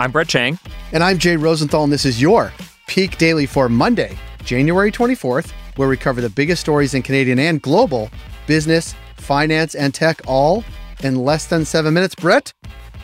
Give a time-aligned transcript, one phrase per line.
[0.00, 0.60] I'm Brett Chang.
[0.92, 2.52] And I'm Jay Rosenthal, and this is your
[2.86, 7.60] Peak Daily for Monday, January 24th, where we cover the biggest stories in Canadian and
[7.60, 8.08] global
[8.46, 10.62] business, finance, and tech all
[11.02, 12.14] in less than seven minutes.
[12.14, 12.52] Brett,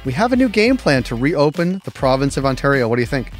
[0.04, 2.88] we have a new game plan to reopen the province of Ontario.
[2.88, 3.32] What do you think?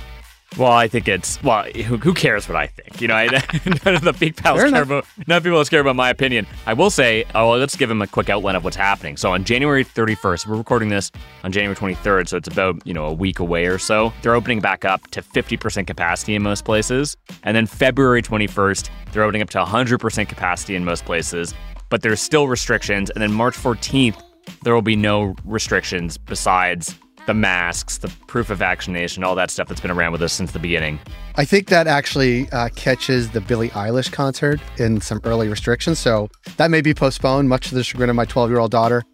[0.56, 1.64] Well, I think it's well.
[1.64, 3.00] Who, who cares what I think?
[3.00, 3.26] You know, I,
[3.84, 4.86] none of the Peak Pals Fair care enough.
[5.16, 5.28] about.
[5.28, 6.46] None of people care about my opinion.
[6.66, 7.24] I will say.
[7.34, 9.16] Oh, well, let's give him a quick outline of what's happening.
[9.16, 11.10] So on January 31st, we're recording this
[11.42, 14.12] on January 23rd, so it's about you know a week away or so.
[14.22, 19.24] They're opening back up to 50% capacity in most places, and then February 21st, they're
[19.24, 21.52] opening up to 100% capacity in most places.
[21.88, 24.20] But there's still restrictions, and then March 14th,
[24.62, 26.94] there will be no restrictions besides
[27.26, 30.52] the masks, the proof of vaccination, all that stuff that's been around with us since
[30.52, 30.98] the beginning.
[31.36, 35.98] I think that actually uh, catches the Billie Eilish concert in some early restrictions.
[35.98, 39.04] So that may be postponed, much to the chagrin of my 12 year old daughter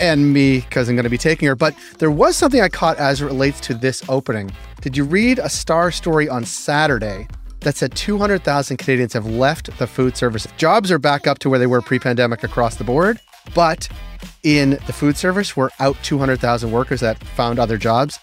[0.00, 1.54] and me, because I'm going to be taking her.
[1.54, 4.50] But there was something I caught as it relates to this opening.
[4.80, 7.28] Did you read a star story on Saturday
[7.60, 10.46] that said 200,000 Canadians have left the food service?
[10.56, 13.20] Jobs are back up to where they were pre pandemic across the board.
[13.54, 13.88] But
[14.42, 18.18] in the food service, we're out 200,000 workers that found other jobs.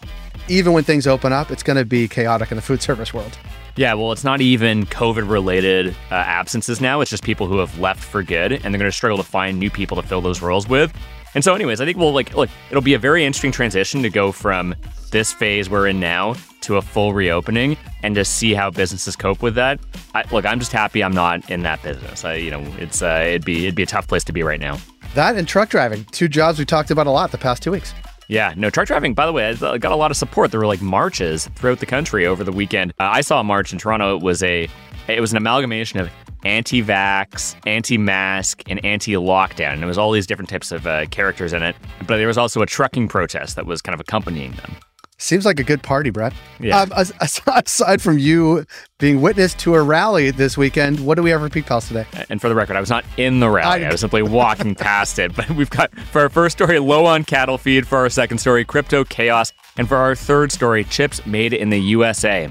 [0.47, 3.37] Even when things open up, it's going to be chaotic in the food service world.
[3.75, 7.01] Yeah, well, it's not even COVID related uh, absences now.
[7.01, 9.57] It's just people who have left for good, and they're going to struggle to find
[9.57, 10.93] new people to fill those roles with.
[11.35, 14.09] And so, anyways, I think we'll like, look, it'll be a very interesting transition to
[14.09, 14.75] go from
[15.11, 19.41] this phase we're in now to a full reopening and to see how businesses cope
[19.41, 19.79] with that.
[20.13, 22.25] I, look, I'm just happy I'm not in that business.
[22.25, 24.59] I, you know, it's uh, it'd be it'd be a tough place to be right
[24.59, 24.77] now.
[25.15, 27.93] That and truck driving, two jobs we talked about a lot the past two weeks.
[28.27, 30.51] Yeah, no, truck driving, by the way, has uh, got a lot of support.
[30.51, 32.93] There were like marches throughout the country over the weekend.
[32.99, 34.15] Uh, I saw a march in Toronto.
[34.15, 34.69] It was a
[35.07, 36.11] it was an amalgamation of
[36.45, 39.73] anti-vax, anti-mask, and anti-lockdown.
[39.73, 41.75] And it was all these different types of uh, characters in it.
[42.05, 44.75] But there was also a trucking protest that was kind of accompanying them.
[45.21, 46.33] Seems like a good party, Brett.
[46.61, 46.79] Yeah.
[46.79, 48.65] Um, as, as- aside from you
[48.99, 52.05] being witness to a rally this weekend, what do we have for Peak Pals today?
[52.29, 53.83] And for the record, I was not in the rally.
[53.83, 55.35] I- I was simply walking past it.
[55.35, 57.85] But we've got for our first story, low on cattle feed.
[57.85, 59.51] For our second story, crypto chaos.
[59.77, 62.49] And for our third story, chips made in the USA.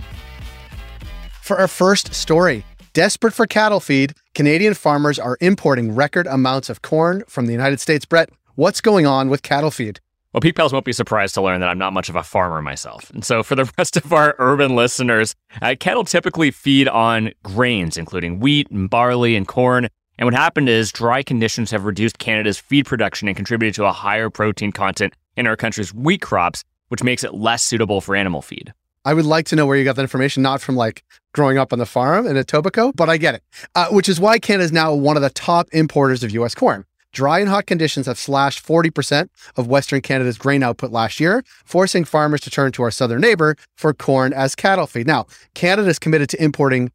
[1.43, 6.83] For our first story, desperate for cattle feed, Canadian farmers are importing record amounts of
[6.83, 8.05] corn from the United States.
[8.05, 10.01] Brett, what's going on with cattle feed?
[10.39, 12.63] Well, Peak Pals won't be surprised to learn that I'm not much of a farmer
[12.63, 13.11] myself.
[13.11, 17.97] And so, for the rest of our urban listeners, uh, cattle typically feed on grains,
[17.97, 19.89] including wheat and barley and corn.
[20.17, 23.91] And what happened is dry conditions have reduced Canada's feed production and contributed to a
[23.91, 28.41] higher protein content in our country's wheat crops, which makes it less suitable for animal
[28.41, 28.73] feed.
[29.05, 31.03] I would like to know where you got that information, not from like
[31.35, 33.43] growing up on the farm in Etobicoke, but I get it.
[33.75, 36.55] Uh, which is why Canada is now one of the top importers of U.S.
[36.55, 36.85] corn.
[37.13, 42.05] Dry and hot conditions have slashed 40% of Western Canada's grain output last year, forcing
[42.05, 45.07] farmers to turn to our southern neighbor for corn as cattle feed.
[45.07, 46.93] Now, Canada is committed to importing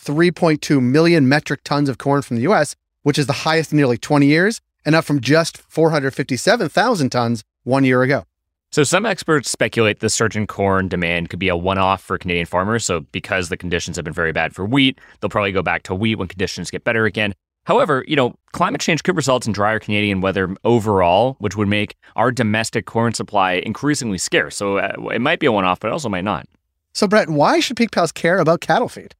[0.00, 3.98] 3.2 million metric tons of corn from the U.S., which is the highest in nearly
[3.98, 8.24] 20 years, and up from just 457,000 tons one year ago.
[8.72, 12.18] So, some experts speculate the surge in corn demand could be a one off for
[12.18, 12.84] Canadian farmers.
[12.84, 15.94] So, because the conditions have been very bad for wheat, they'll probably go back to
[15.94, 17.32] wheat when conditions get better again.
[17.66, 21.96] However, you know, climate change could result in drier Canadian weather overall, which would make
[22.14, 24.56] our domestic corn supply increasingly scarce.
[24.56, 26.46] So, uh, it might be a one off, but it also might not.
[26.94, 29.14] So, Brett, why should Peak Pals care about cattle feed?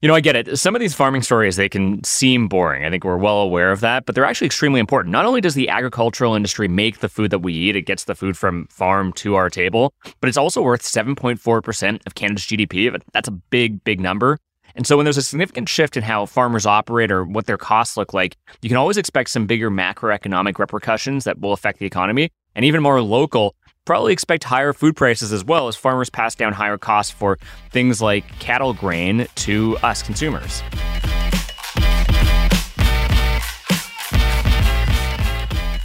[0.00, 0.58] You know, I get it.
[0.58, 2.86] Some of these farming stories, they can seem boring.
[2.86, 5.12] I think we're well aware of that, but they're actually extremely important.
[5.12, 8.14] Not only does the agricultural industry make the food that we eat, it gets the
[8.14, 12.98] food from farm to our table, but it's also worth 7.4% of Canada's GDP.
[13.12, 14.38] That's a big, big number.
[14.74, 17.96] And so when there's a significant shift in how farmers operate or what their costs
[17.96, 22.30] look like, you can always expect some bigger macroeconomic repercussions that will affect the economy.
[22.54, 23.54] And even more local,
[23.84, 27.38] probably expect higher food prices as well as farmers pass down higher costs for
[27.70, 30.62] things like cattle grain to us consumers.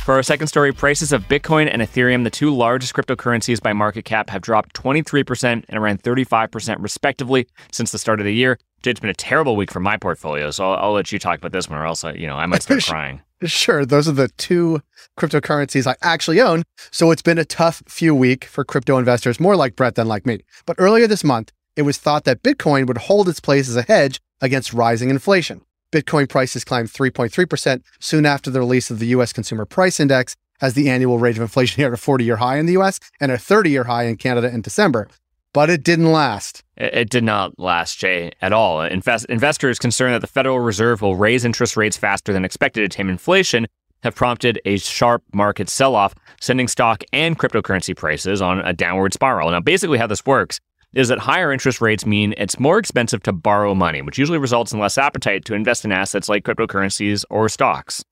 [0.06, 4.06] For our second story, prices of Bitcoin and Ethereum, the two largest cryptocurrencies by market
[4.06, 8.60] cap, have dropped 23% and around 35% respectively since the start of the year.
[8.86, 11.54] It's been a terrible week for my portfolio, so I'll, I'll let you talk about
[11.54, 13.24] this one, or else I, you know I might start crying.
[13.46, 14.80] Sure, those are the two
[15.20, 16.62] cryptocurrencies I actually own.
[16.92, 20.28] So it's been a tough few week for crypto investors, more like Brett than like
[20.28, 20.42] me.
[20.68, 23.82] But earlier this month, it was thought that Bitcoin would hold its place as a
[23.82, 25.62] hedge against rising inflation.
[25.96, 30.74] Bitcoin prices climbed 3.3% soon after the release of the US Consumer Price Index, as
[30.74, 33.38] the annual rate of inflation hit a 40 year high in the US and a
[33.38, 35.08] 30 year high in Canada in December.
[35.54, 36.64] But it didn't last.
[36.76, 38.82] It, did not last, Jay, at all.
[38.82, 42.90] Invest, investors concerned that the Federal Reserve will raise interest rates faster than expected to
[42.90, 43.66] tame inflation
[44.04, 49.14] have prompted a sharp market sell off, sending stock and cryptocurrency prices on a downward
[49.14, 49.50] spiral.
[49.50, 50.60] Now, basically, how this works
[50.96, 54.72] is that higher interest rates mean it's more expensive to borrow money, which usually results
[54.74, 58.04] in less appetite to invest in assets like cryptocurrencies or stocks.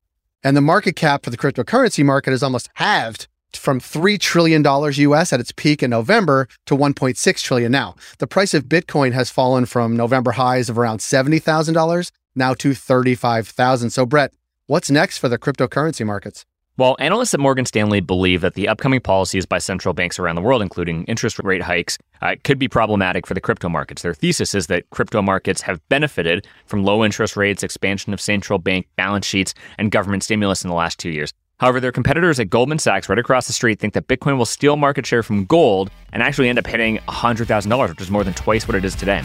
[0.44, 5.31] And the market cap for the cryptocurrency market is almost halved from $3 trillion US
[5.31, 7.95] at its peak in November to 1.6 trillion now.
[8.18, 13.89] The price of Bitcoin has fallen from November highs of around $70,000 now to 35,000.
[13.91, 14.33] So Brett,
[14.68, 16.45] what's next for the cryptocurrency markets?
[16.75, 20.41] Well, analysts at Morgan Stanley believe that the upcoming policies by central banks around the
[20.41, 24.01] world, including interest rate hikes, uh, could be problematic for the crypto markets.
[24.01, 28.57] Their thesis is that crypto markets have benefited from low interest rates, expansion of central
[28.57, 31.31] bank balance sheets, and government stimulus in the last two years.
[31.59, 34.75] However, their competitors at Goldman Sachs, right across the street, think that Bitcoin will steal
[34.75, 38.67] market share from gold and actually end up hitting $100,000, which is more than twice
[38.67, 39.21] what it is today.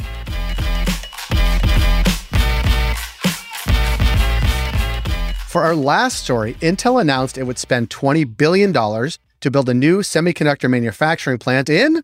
[5.48, 10.00] For our last story, Intel announced it would spend $20 billion to build a new
[10.00, 12.02] semiconductor manufacturing plant in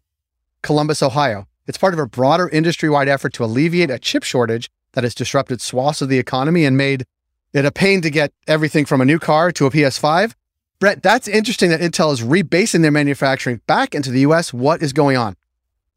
[0.62, 1.46] Columbus, Ohio.
[1.66, 5.14] It's part of a broader industry wide effort to alleviate a chip shortage that has
[5.14, 7.04] disrupted swaths of the economy and made
[7.52, 10.32] it a pain to get everything from a new car to a PS5.
[10.78, 14.54] Brett, that's interesting that Intel is rebasing their manufacturing back into the US.
[14.54, 15.36] What is going on?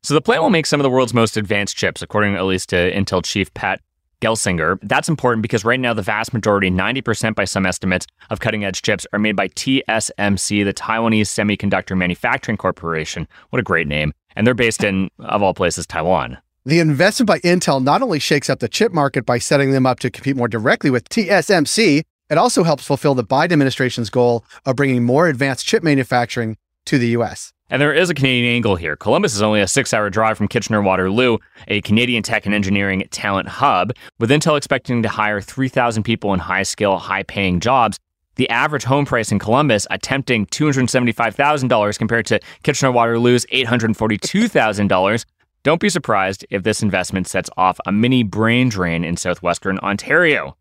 [0.03, 2.67] So the plant will make some of the world's most advanced chips, according at least
[2.69, 3.79] to Intel chief Pat
[4.21, 4.79] Gelsinger.
[4.81, 8.81] That's important because right now, the vast majority, 90% by some estimates, of cutting edge
[8.81, 13.27] chips are made by TSMC, the Taiwanese Semiconductor Manufacturing Corporation.
[13.49, 14.13] What a great name.
[14.35, 16.37] And they're based in, of all places, Taiwan.
[16.65, 19.99] The investment by Intel not only shakes up the chip market by setting them up
[20.01, 24.75] to compete more directly with TSMC, it also helps fulfill the Biden administration's goal of
[24.75, 26.57] bringing more advanced chip manufacturing
[26.87, 27.53] to the US.
[27.69, 28.95] And there is a Canadian angle here.
[28.95, 31.37] Columbus is only a six hour drive from Kitchener Waterloo,
[31.67, 33.93] a Canadian tech and engineering talent hub.
[34.19, 37.97] With Intel expecting to hire 3,000 people in high skill, high paying jobs,
[38.35, 45.25] the average home price in Columbus attempting $275,000 compared to Kitchener Waterloo's $842,000.
[45.63, 50.55] Don't be surprised if this investment sets off a mini brain drain in southwestern Ontario.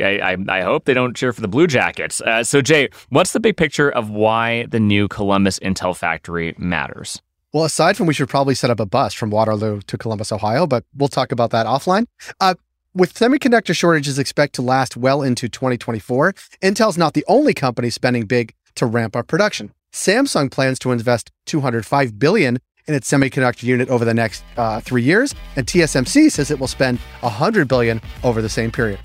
[0.00, 2.20] I, I, hope they don't cheer for the Blue Jackets.
[2.20, 7.20] Uh, so, Jay, what's the big picture of why the new Columbus Intel factory matters?
[7.52, 10.66] Well, aside from we should probably set up a bus from Waterloo to Columbus, Ohio,
[10.66, 12.06] but we'll talk about that offline.
[12.40, 12.54] Uh,
[12.94, 18.26] with semiconductor shortages expect to last well into 2024, Intel's not the only company spending
[18.26, 19.72] big to ramp up production.
[19.92, 25.02] Samsung plans to invest 205 billion in its semiconductor unit over the next uh, three
[25.02, 28.98] years, and TSMC says it will spend 100 billion over the same period.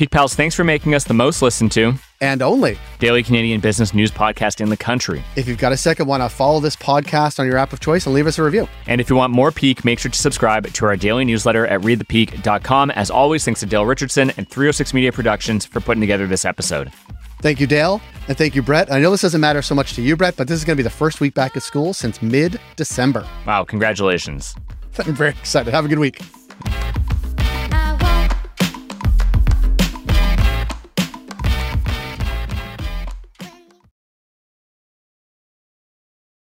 [0.00, 1.92] Peak Pals, thanks for making us the most listened to
[2.22, 5.22] and only daily Canadian business news podcast in the country.
[5.36, 8.06] If you've got a second, why not follow this podcast on your app of choice
[8.06, 8.66] and leave us a review?
[8.86, 11.82] And if you want more Peak, make sure to subscribe to our daily newsletter at
[11.82, 12.92] readthepeak.com.
[12.92, 16.90] As always, thanks to Dale Richardson and 306 Media Productions for putting together this episode.
[17.42, 18.00] Thank you, Dale.
[18.26, 18.90] And thank you, Brett.
[18.90, 20.82] I know this doesn't matter so much to you, Brett, but this is going to
[20.82, 23.28] be the first week back at school since mid December.
[23.46, 24.54] Wow, congratulations.
[24.98, 25.74] I'm very excited.
[25.74, 26.22] Have a good week.